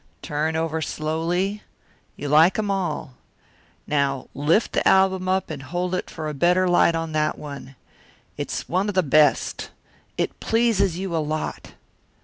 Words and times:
"Turn 0.23 0.55
over 0.55 0.81
slowly; 0.81 1.61
you 2.15 2.27
like 2.27 2.57
'em 2.57 2.71
all. 2.71 3.13
Now 3.85 4.29
lift 4.33 4.71
the 4.73 4.87
album 4.87 5.27
up 5.29 5.51
and 5.51 5.61
hold 5.61 5.93
it 5.93 6.09
for 6.09 6.27
a 6.27 6.33
better 6.33 6.67
light 6.67 6.95
on 6.95 7.11
that 7.11 7.37
one. 7.37 7.75
It's 8.35 8.67
one 8.67 8.89
of 8.89 8.95
the 8.95 9.03
best, 9.03 9.69
it 10.17 10.39
pleases 10.39 10.97
you 10.97 11.15
a 11.15 11.21
lot. 11.23 11.73